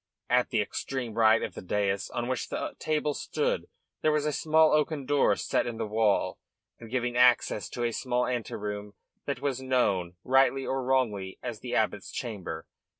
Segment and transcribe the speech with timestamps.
[0.31, 3.69] At the extreme right of the dais on which the table stood
[4.01, 6.39] there was a small oaken door set in the wall
[6.79, 8.95] and giving access to a small ante room
[9.27, 12.65] that was known, rightly or wrongly, as the abbot's chamber.